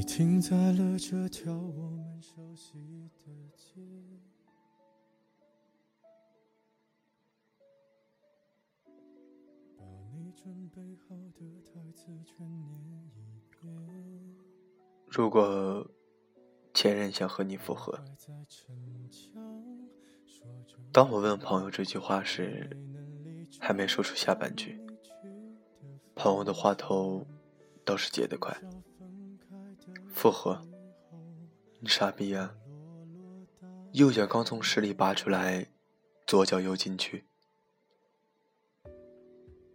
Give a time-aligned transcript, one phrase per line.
[0.00, 2.72] 你停在了这条我们熟悉
[3.12, 3.82] 的街，
[9.76, 12.72] 把你准备好的台词全念
[13.14, 13.70] 一遍。
[15.06, 15.86] 如果
[16.72, 18.02] 前任想和你复合，
[20.90, 22.74] 当我问朋友这句话时，
[23.60, 24.80] 还没说出下半句，
[26.14, 27.26] 朋友的话头
[27.84, 28.58] 倒是接得快。
[30.20, 30.60] 复合？
[31.78, 32.54] 你傻逼啊！
[33.92, 35.66] 右脚刚从屎里拔出来，
[36.26, 37.24] 左脚又进去。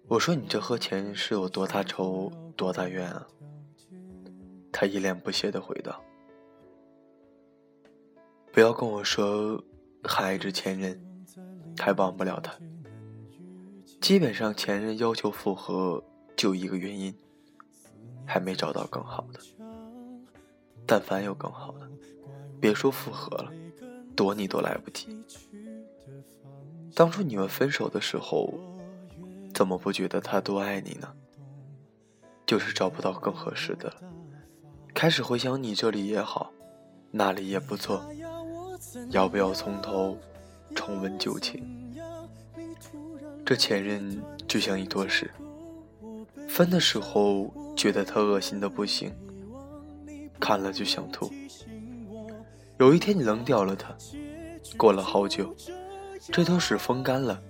[0.07, 3.25] 我说你这和前任是有多大仇多大怨啊？
[4.71, 5.99] 他一脸不屑的回道
[8.53, 9.59] ：“不要跟我说
[10.03, 11.25] 还爱着前任，
[11.75, 12.55] 还忘不了他。
[13.99, 16.03] 基本上前任要求复合
[16.37, 17.17] 就一个原因，
[18.27, 19.39] 还没找到更好的。”
[20.86, 21.89] 但凡有更好的，
[22.59, 23.52] 别说复合了，
[24.16, 25.23] 躲你都来不及。
[26.94, 28.53] 当初你们分手的时候，
[29.53, 31.11] 怎么不觉得他多爱你呢？
[32.45, 33.95] 就是找不到更合适的了，
[34.94, 36.52] 开始回想你这里也好，
[37.11, 38.05] 那里也不错，
[39.09, 40.17] 要不要从头
[40.75, 41.64] 重温旧情？
[43.44, 45.31] 这前任就像一坨屎，
[46.47, 49.11] 分的时候觉得他恶心的不行。
[50.39, 51.31] 看了就想吐。
[52.78, 53.95] 有一天你扔掉了它，
[54.77, 55.55] 过了好久，
[56.31, 57.42] 这坨屎风干了，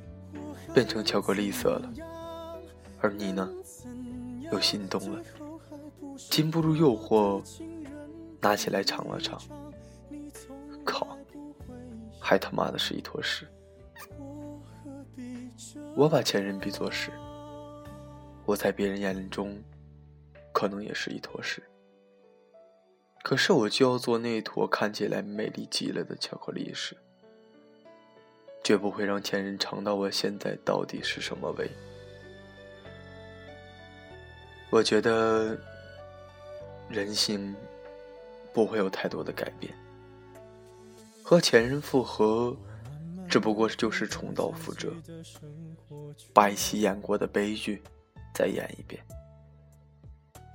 [0.73, 1.92] 变成巧克力色了，
[3.02, 3.50] 而你呢，
[4.52, 5.22] 又心动了，
[6.30, 7.42] 禁不住诱惑，
[8.39, 9.42] 拿起来尝了尝。
[10.83, 11.17] 靠，
[12.20, 13.48] 还他妈的是一坨屎！
[15.95, 17.09] 我把前任比作屎，
[18.45, 19.58] 我在别人眼中，
[20.54, 21.64] 可能也是一坨屎。
[23.25, 26.95] 可是我就要做那坨看起来美丽极了的巧克力时，
[28.63, 31.67] 绝不会让前任尝到我现在到底是什么味。
[34.69, 35.58] 我觉得
[36.87, 37.55] 人性
[38.53, 39.73] 不会有太多的改变，
[41.23, 42.55] 和前任复合，
[43.27, 44.93] 只不过就是重蹈覆辙，
[46.31, 47.81] 把一起演过的悲剧
[48.35, 49.03] 再演一遍。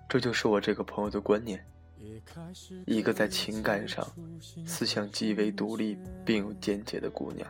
[0.08, 1.66] 这就是我这个朋友的观念。
[2.86, 4.06] 一个在情感上、
[4.66, 7.48] 思想极为独立并有见解的姑娘。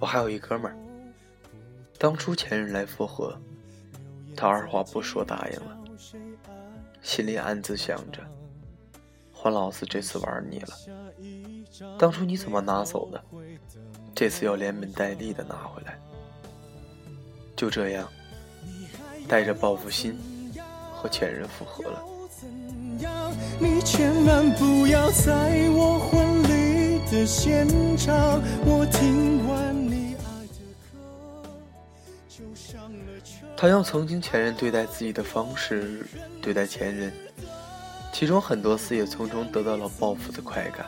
[0.00, 0.76] 我还有一哥们儿，
[1.98, 3.38] 当初前任来复合，
[4.36, 5.78] 他二话不说答应了，
[7.00, 8.20] 心里暗自想着：
[9.32, 10.76] 黄老子这次玩你了。
[11.98, 13.24] 当初你怎么拿走的？
[14.14, 15.98] 这次要连本带利的拿回来。
[17.56, 18.08] 就这样，
[19.28, 20.18] 带着报复心。
[21.04, 22.02] 和前任复合了。
[33.54, 36.06] 他用曾经前任对待自己的方式
[36.40, 37.12] 对待前任，
[38.10, 40.86] 其中很多次也从中得到了报复的快感。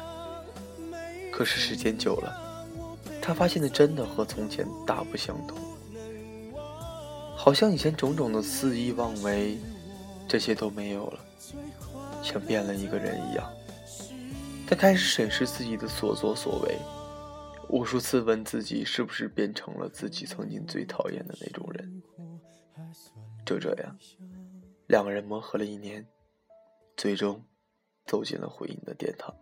[1.31, 2.34] 可是时间久了，
[3.21, 5.59] 他发现的真的和从前大不相同，
[7.37, 9.59] 好像以前种种的肆意妄为。
[10.28, 11.20] 这些都没有了，
[12.22, 13.50] 像变了一个人一样。
[14.69, 16.76] 他开始审视自己的所作所为，
[17.69, 22.03] 无数次问自己是不是变成了自己曾经最讨厌的那种人。
[23.44, 23.97] 就这样，
[24.88, 26.04] 两个人磨合了一年，
[26.97, 27.44] 最终
[28.04, 29.32] 走进了婚姻的殿堂。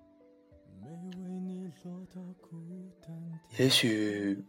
[3.57, 4.45] 也许，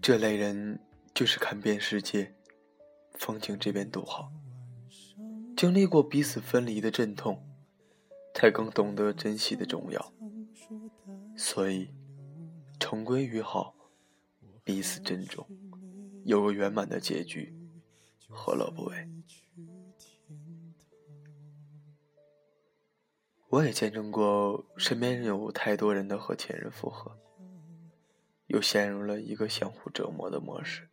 [0.00, 0.80] 这类人
[1.14, 2.34] 就是看遍世界，
[3.14, 4.32] 风景这边独好。
[5.62, 7.40] 经历过彼此分离的阵痛，
[8.34, 10.12] 才更懂得珍惜的重要。
[11.36, 11.88] 所以，
[12.80, 13.72] 重归于好，
[14.64, 15.46] 彼此珍重，
[16.24, 17.54] 有个圆满的结局，
[18.28, 19.08] 何乐不为？
[23.50, 27.16] 我也见证过身边有太多人的和前任复合，
[28.48, 30.88] 又陷入了一个相互折磨的模式，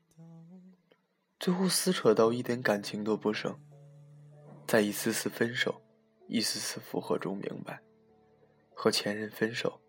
[1.39, 3.59] 最后撕扯到一点感情都不剩。
[4.69, 5.81] 在一次次分手、
[6.27, 7.81] 一次次复合中，明白，
[8.75, 9.81] 和前任分手，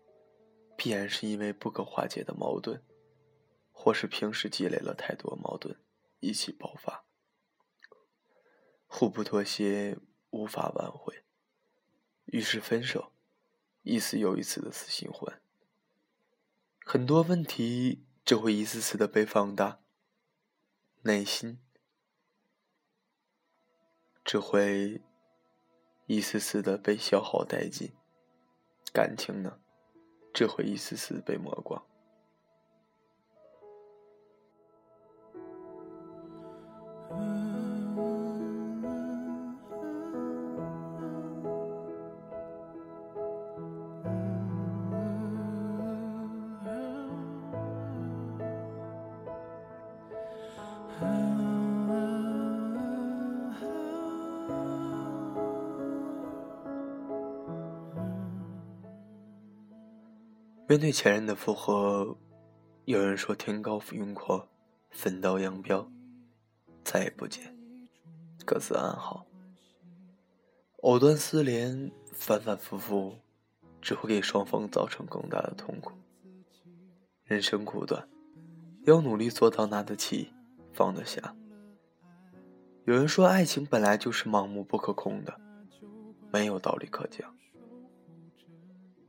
[0.75, 2.81] 必然是因为不可化解的矛盾，
[3.71, 5.77] 或是平时积累了太多矛盾，
[6.19, 7.05] 一起爆发，
[8.87, 9.99] 互不妥协，
[10.31, 11.23] 无法挽回，
[12.25, 13.13] 于是分手，
[13.83, 15.43] 一次又一次的死循环。
[16.83, 19.83] 很多问题就会一次次的被放大，
[21.03, 21.59] 内心。
[24.23, 25.01] 只会
[26.05, 27.89] 一丝丝的被消耗殆尽；
[28.93, 29.59] 感情呢，
[30.33, 31.83] 只会一丝丝被磨光。
[60.71, 62.15] 面对前任的复合，
[62.85, 64.47] 有人说天高云阔，
[64.89, 65.85] 分道扬镳，
[66.81, 67.53] 再也不见，
[68.45, 69.25] 各自安好。
[70.83, 73.17] 藕断丝连，反反复复，
[73.81, 75.91] 只会给双方造成更大的痛苦。
[77.25, 78.07] 人生苦短，
[78.85, 80.31] 要努力做到拿得起，
[80.71, 81.35] 放得下。
[82.85, 85.37] 有人说，爱情本来就是盲目不可控的，
[86.31, 87.35] 没有道理可讲。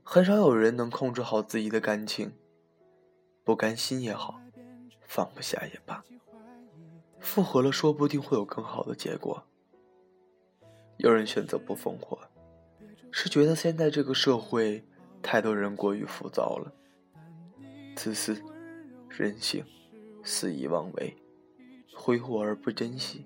[0.04, 2.32] 很少有人能控制好自己的感情，
[3.44, 4.40] 不甘心也好，
[5.06, 6.04] 放不下也罢，
[7.18, 9.44] 复合了说不定会有更好的结果。
[10.98, 12.18] 有人选择不复合，
[13.10, 14.84] 是觉得现在这个社会
[15.22, 16.72] 太多人过于浮躁了，
[17.96, 18.42] 自私、
[19.08, 19.64] 任性、
[20.22, 21.16] 肆意妄为、
[21.94, 23.24] 挥霍而不珍惜，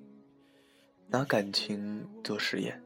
[1.08, 2.82] 拿感情做实验，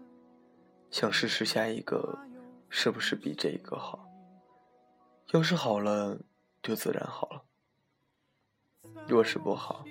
[0.90, 2.29] 想试试下一个。
[2.72, 4.08] 是不是比这一个好？
[5.32, 6.18] 要是好了，
[6.62, 7.42] 就自然好了；
[9.08, 9.84] 若是不好，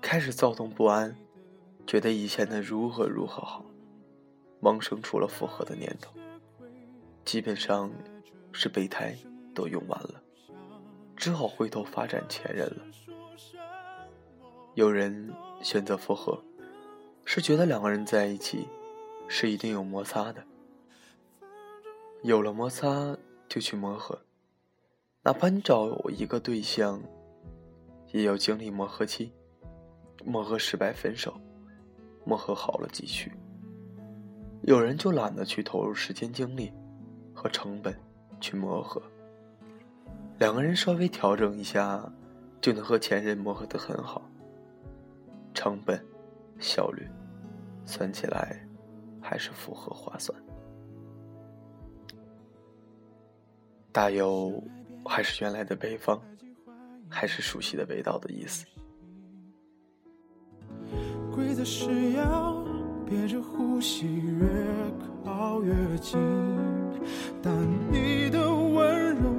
[0.00, 1.16] 开始躁动不安，
[1.86, 3.64] 觉得以前的如何如何好，
[4.60, 6.12] 萌生出了复合的念头。
[7.24, 7.90] 基本上
[8.52, 9.16] 是备胎
[9.54, 10.20] 都用完了，
[11.16, 12.84] 只好回头发展前任了。
[14.74, 15.32] 有人
[15.62, 16.42] 选择复合，
[17.24, 18.68] 是觉得两个人在一起
[19.28, 20.44] 是一定有摩擦的。
[22.28, 23.16] 有了摩擦，
[23.48, 24.18] 就去磨合。
[25.22, 27.02] 哪怕你找一个对象，
[28.12, 29.32] 也要经历磨合期。
[30.26, 31.40] 磨合失败分手，
[32.26, 33.32] 磨合好了继续。
[34.60, 36.70] 有人就懒得去投入时间、精力
[37.32, 37.98] 和成本
[38.42, 39.00] 去磨合。
[40.38, 42.12] 两个人稍微调整一下，
[42.60, 44.20] 就能和前任磨合得很好。
[45.54, 45.98] 成本、
[46.58, 47.08] 效率，
[47.86, 48.68] 算起来
[49.18, 50.38] 还是复合划算。
[53.98, 54.62] 大有
[55.04, 56.20] 还是原来的北方，
[57.08, 58.64] 还是熟悉的味道的意思。
[61.34, 62.64] 规则是要
[63.04, 64.46] 憋着呼吸越
[65.24, 66.16] 靠越近，
[67.42, 67.52] 但
[67.90, 69.34] 你的温柔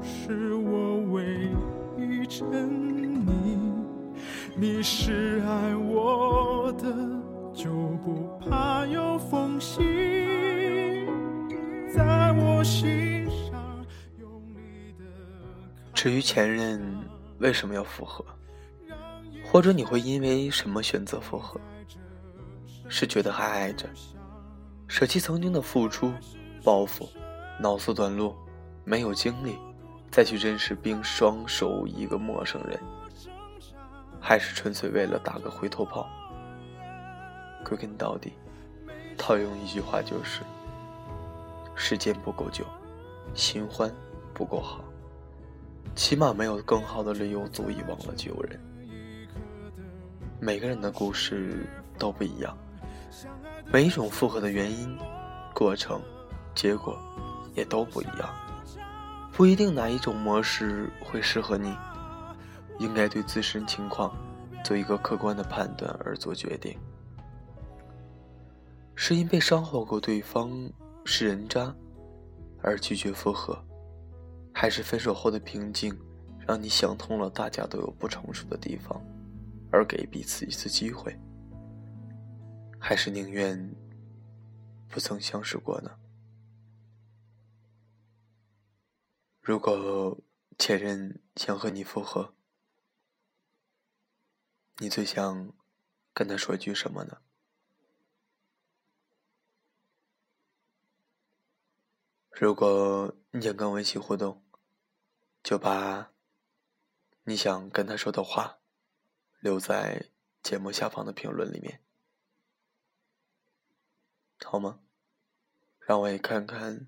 [0.00, 1.48] 是我唯
[1.98, 2.46] 一沉
[3.26, 3.58] 溺。
[4.54, 6.86] 你是爱我的，
[7.52, 7.68] 就
[8.04, 9.82] 不怕有缝隙，
[11.92, 13.03] 在我心。
[16.04, 17.02] 至于前任
[17.38, 18.22] 为什么要复合，
[19.42, 21.58] 或者你会因为什么选择复合？
[22.90, 23.88] 是觉得还爱着，
[24.86, 26.12] 舍弃曾经的付出、
[26.62, 27.08] 包袱、
[27.58, 28.36] 脑子短路，
[28.84, 29.56] 没有精力
[30.10, 32.78] 再去认识并双手一个陌生人，
[34.20, 36.06] 还是纯粹为了打个回头炮？
[37.64, 38.34] 归根到底，
[39.16, 40.42] 套用一句话就是：
[41.74, 42.62] 时间不够久，
[43.32, 43.90] 新欢
[44.34, 44.84] 不够好。
[45.94, 48.60] 起码没有更好的理由足以忘了旧人。
[50.40, 51.66] 每个人的故事
[51.98, 52.56] 都不一样，
[53.72, 54.96] 每一种复合的原因、
[55.54, 56.00] 过程、
[56.54, 56.98] 结果
[57.54, 58.28] 也都不一样，
[59.32, 61.74] 不一定哪一种模式会适合你。
[62.80, 64.12] 应该对自身情况
[64.64, 66.76] 做一个客观的判断而做决定。
[68.96, 70.50] 是因被伤害过对方
[71.04, 71.72] 是人渣
[72.60, 73.56] 而拒绝复合？
[74.64, 75.94] 还是分手后的平静，
[76.48, 78.98] 让你想通了，大家都有不成熟的地方，
[79.70, 81.14] 而给彼此一次机会。
[82.80, 83.76] 还是宁愿
[84.88, 85.98] 不曾相识过呢？
[89.42, 90.18] 如果
[90.58, 92.34] 前任想和你复合，
[94.78, 95.52] 你最想
[96.14, 97.18] 跟他说句什么呢？
[102.30, 104.42] 如果你想跟我一起互动，
[105.44, 106.10] 就把
[107.24, 108.58] 你想跟他说的话
[109.40, 110.08] 留在
[110.42, 111.82] 节目下方的评论里面，
[114.42, 114.80] 好吗？
[115.80, 116.86] 让我也看看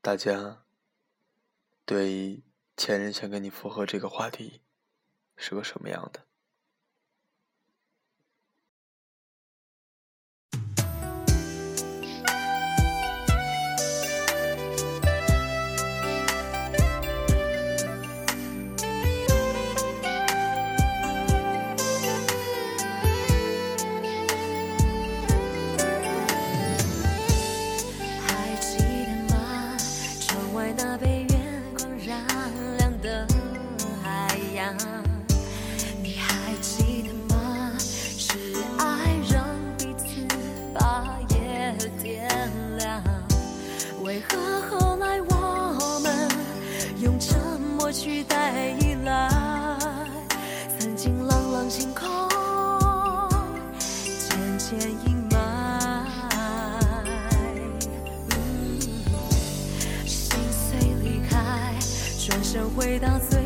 [0.00, 0.64] 大家
[1.84, 2.42] 对
[2.76, 4.62] 前任想跟你复合这个话题
[5.36, 6.26] 是个什么样的。
[44.20, 46.28] 为何后来我们
[47.00, 49.30] 用沉默取代依赖？
[50.78, 52.06] 曾经朗朗星空，
[54.28, 55.38] 渐渐阴霾。
[58.28, 58.78] 嗯
[60.04, 61.74] 心碎离开，
[62.18, 63.39] 转身回到最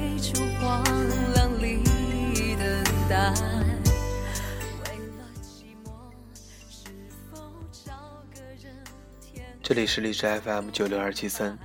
[9.66, 11.58] 这里是荔枝 FM 九六二七三，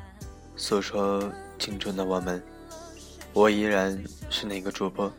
[0.55, 1.29] 诉说
[1.59, 2.41] 青春的我们，
[3.33, 5.11] 我依然是那个主播，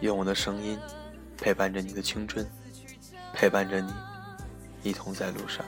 [0.00, 0.78] 用我的声音
[1.36, 2.50] 陪伴着你的青春，
[3.34, 3.92] 陪伴着你，
[4.82, 5.62] 一同在路上。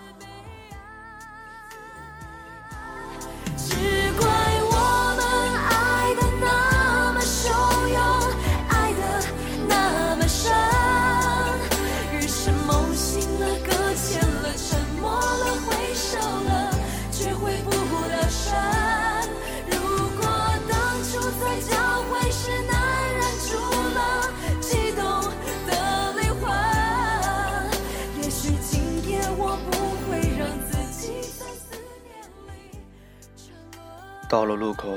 [34.38, 34.88] 到了路口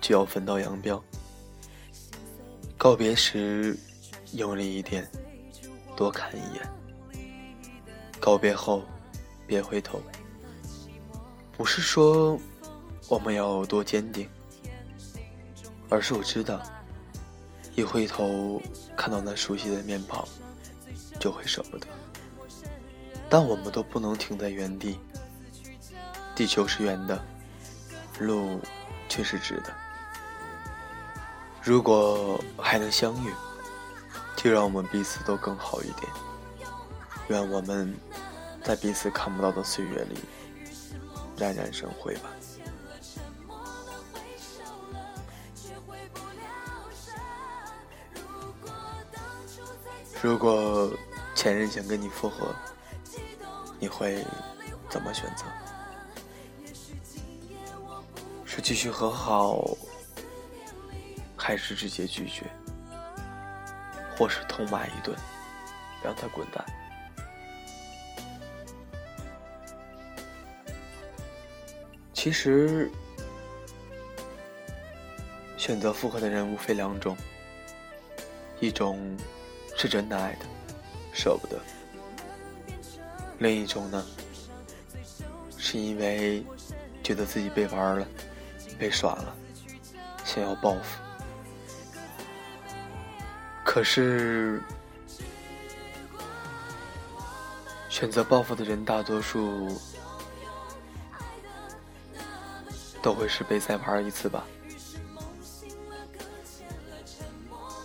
[0.00, 1.02] 就要分道扬镳，
[2.76, 3.76] 告别时
[4.34, 5.04] 用力一点，
[5.96, 6.62] 多看一眼。
[8.20, 8.84] 告别后
[9.48, 10.00] 别回头，
[11.56, 12.38] 不是说
[13.08, 14.28] 我们要多坚定，
[15.88, 16.62] 而是我知道，
[17.74, 18.62] 一回头
[18.96, 20.24] 看到那熟悉的面庞，
[21.18, 21.88] 就会舍不得。
[23.28, 25.00] 但我们都不能停在原地，
[26.36, 27.20] 地球是圆的。
[28.18, 28.60] 路
[29.08, 29.74] 却是直的。
[31.62, 33.32] 如果还能相遇，
[34.36, 36.10] 就让我们彼此都更好一点。
[37.28, 37.94] 愿我们
[38.64, 40.16] 在彼此看不到的岁月里
[41.36, 42.30] 冉冉生辉吧。
[50.22, 50.90] 如果
[51.34, 52.54] 前任想跟你复合，
[53.78, 54.24] 你会
[54.88, 55.44] 怎么选择？
[58.60, 59.64] 继续和好，
[61.36, 62.44] 还是直接拒绝，
[64.16, 65.16] 或是痛骂一顿，
[66.02, 66.64] 让他滚蛋？
[72.12, 72.90] 其实，
[75.56, 77.16] 选择复合的人无非两种，
[78.60, 79.16] 一种
[79.76, 80.44] 是真的爱的，
[81.12, 81.56] 舍不得；
[83.38, 84.04] 另一种呢，
[85.56, 86.44] 是因为
[87.04, 88.06] 觉得自己被玩了。
[88.78, 89.34] 被耍了，
[90.24, 90.98] 想要报复。
[93.64, 94.62] 可是，
[97.88, 99.68] 选择报复的人，大多数
[103.02, 104.44] 都会是被再玩一次吧。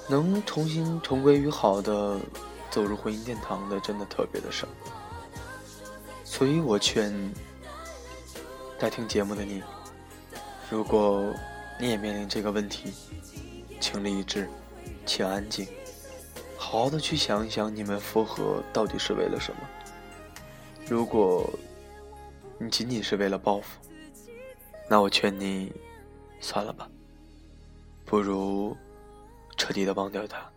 [0.07, 2.19] 能重新重归于好的，
[2.69, 4.67] 走入婚姻殿堂的，真的特别的少。
[6.23, 7.33] 所以我劝
[8.79, 9.63] 在听节目的你。
[10.73, 11.31] 如果
[11.79, 12.91] 你也面临这个问题，
[13.79, 14.49] 请理智，
[15.05, 15.67] 请安静，
[16.57, 19.59] 好好的去想一想，你们复合到底是为了什么？
[20.89, 21.47] 如果
[22.57, 23.79] 你仅仅是为了报复，
[24.89, 25.71] 那我劝你
[26.39, 26.89] 算了吧，
[28.03, 28.75] 不如
[29.55, 30.51] 彻底的忘掉他，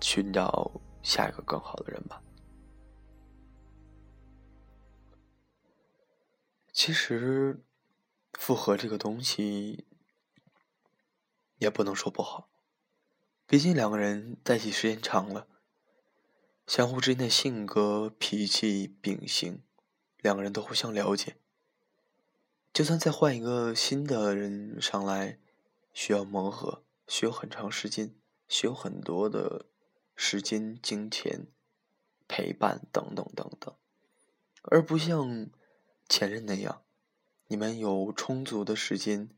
[0.00, 0.68] 寻找
[1.00, 2.20] 下一个更好的人吧。
[6.72, 7.56] 其实。
[8.32, 9.84] 复合这个东西，
[11.58, 12.48] 也不能说不好，
[13.46, 15.46] 毕竟两个人在一起时间长了，
[16.66, 19.62] 相互之间的性格、脾气、秉性，
[20.18, 21.36] 两个人都互相了解。
[22.72, 25.38] 就算再换一个新的人上来，
[25.92, 28.14] 需要磨合，需要很长时间，
[28.48, 29.66] 需要很多的
[30.16, 31.48] 时间、金钱、
[32.26, 33.74] 陪伴等等等等，
[34.62, 35.50] 而不像
[36.08, 36.82] 前任那样。
[37.52, 39.28] 你们有充足的时间、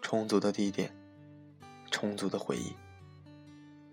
[0.00, 0.96] 充足的地点、
[1.90, 2.72] 充足的回忆，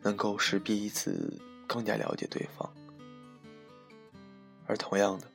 [0.01, 1.37] 能够使彼此
[1.67, 2.73] 更加了解对方。
[4.67, 5.27] 而同样的，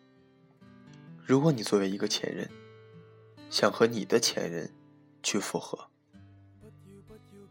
[1.26, 2.50] 如果你作为一个前任，
[3.50, 4.72] 想和你的前任
[5.22, 5.90] 去复合，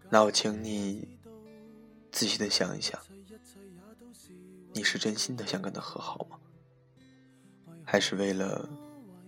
[0.09, 1.07] 那我请你
[2.11, 2.99] 仔细的想一想，
[4.73, 6.39] 你是真心的想跟他和好吗？
[7.85, 8.67] 还是为了？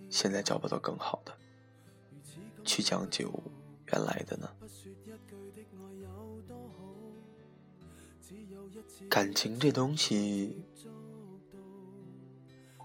[0.09, 1.33] 现在找不到更好的，
[2.63, 3.31] 去将就
[3.91, 4.49] 原来的呢？
[9.09, 10.63] 感情这东西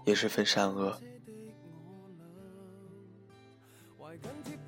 [0.05, 0.97] 也是分善恶，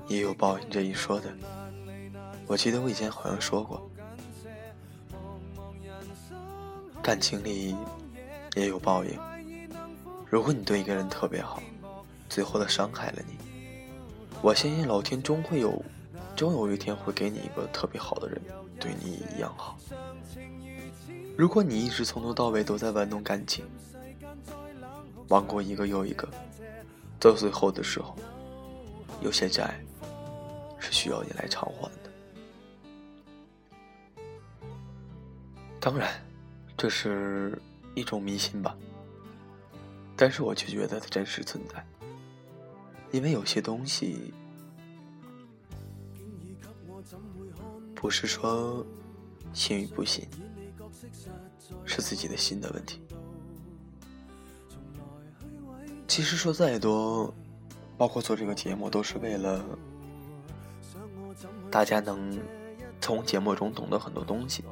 [0.07, 1.33] 也有报应这一说的。
[2.47, 3.89] 我记得我以前好像说过，
[7.01, 7.75] 感情里
[8.55, 9.19] 也有报应。
[10.29, 11.62] 如果你对一个人特别好，
[12.29, 13.38] 最后的伤害了你，
[14.41, 15.84] 我相信老天终会有，
[16.36, 18.41] 终有一天会给你一个特别好的人，
[18.79, 19.77] 对你也一样好。
[21.38, 23.65] 如果你一直从头到尾都在玩弄感情，
[25.27, 26.27] 玩过一个又一个，
[27.20, 28.15] 到最后的时候，
[29.22, 29.79] 有些债
[30.79, 32.10] 是需要你来偿还的。
[35.79, 36.10] 当然，
[36.77, 37.62] 这是
[37.94, 38.75] 一种迷信吧，
[40.15, 41.86] 但是我却觉得它真实存在，
[43.15, 44.34] 因为有些东西
[47.95, 48.86] 不是说
[49.53, 50.27] 信与不信。
[51.86, 53.00] 是自己的心的问题。
[56.07, 57.34] 其实说再多，
[57.98, 59.63] 包括做这个节目，都是为了
[61.72, 62.39] 大家能
[63.00, 64.63] 从节目中懂得很多东西，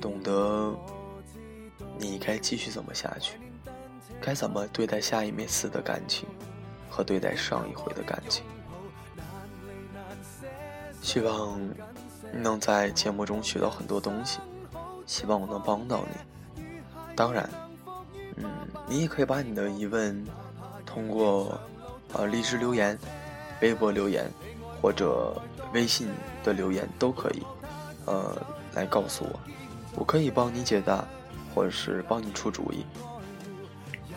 [0.00, 0.76] 懂得
[1.98, 3.38] 你该继续怎么下去，
[4.20, 6.28] 该怎么对待下一枚次的感情，
[6.98, 8.44] 和对待上一回的感情。
[11.00, 11.60] 希望
[12.32, 14.40] 能在节目中学到很多东西。
[15.06, 16.64] 希望我能帮到你。
[17.14, 17.48] 当然，
[18.34, 18.50] 嗯，
[18.88, 20.26] 你也可以把你的疑问
[20.84, 21.56] 通过
[22.14, 22.98] 呃荔枝留言、
[23.62, 24.28] 微博留言
[24.82, 25.40] 或者
[25.72, 26.10] 微信
[26.42, 27.42] 的留言都可以，
[28.06, 28.36] 呃，
[28.74, 29.40] 来告诉我，
[29.94, 31.04] 我可以帮你解答，
[31.54, 32.84] 或者是帮你出主意。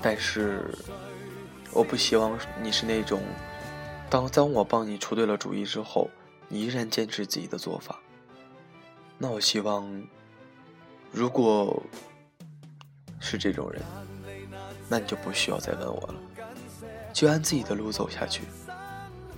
[0.01, 0.73] 但是，
[1.73, 3.21] 我不希望你是那种，
[4.09, 6.09] 当当我帮你出对了主意之后，
[6.47, 7.99] 你依然坚持自己的做法。
[9.17, 10.03] 那我希望。
[11.13, 11.83] 如果
[13.19, 13.81] 是这种人，
[14.87, 16.15] 那你就不需要再问我了，
[17.11, 18.43] 就按自己的路走下去，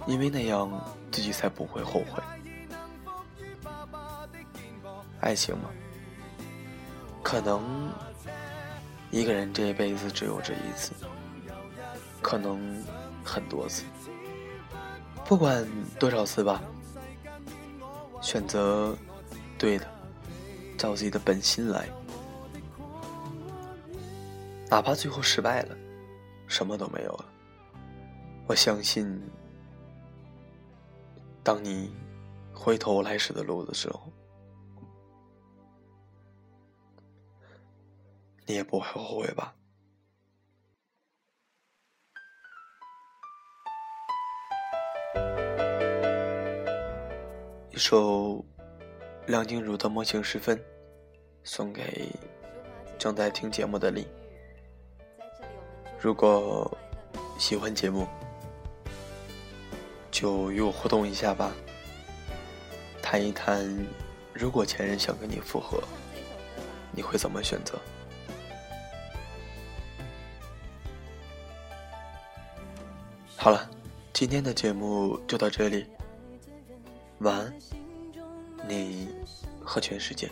[0.06, 0.69] 因为那样
[1.12, 2.22] 自己才不会后悔。
[5.19, 5.72] 爱情嘛，
[7.24, 7.91] 可能
[9.10, 10.91] 一个人这一辈子只有这一次，
[12.23, 12.83] 可能
[13.23, 13.83] 很多次，
[15.25, 15.67] 不管
[15.99, 16.63] 多少次吧，
[18.19, 18.97] 选择
[19.59, 19.86] 对的。
[20.75, 21.88] 照自己的本心来，
[24.69, 25.77] 哪怕最后失败了，
[26.45, 27.25] 什么都没有了。
[28.47, 29.21] 我相信，
[31.41, 31.89] 当你
[32.53, 34.12] 回头来时的路的时候，
[38.45, 39.55] 你也不会后悔吧？
[47.73, 48.45] 一首。
[49.25, 50.57] 梁静茹的《梦醒时分》，
[51.45, 52.09] 送给
[52.99, 54.05] 正在听节目的你。
[55.97, 56.69] 如果
[57.39, 58.05] 喜欢节目，
[60.12, 61.53] 就与我互动一下吧。
[63.01, 63.65] 谈一谈，
[64.33, 65.81] 如果前任想跟你复合，
[66.91, 67.79] 你会怎么选择？
[73.38, 73.69] 好了，
[74.12, 75.86] 今天的节目就到这里，
[77.19, 77.54] 晚安。
[78.67, 79.10] 你
[79.63, 80.30] 和全世界。